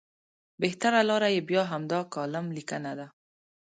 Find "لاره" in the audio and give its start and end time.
1.09-1.29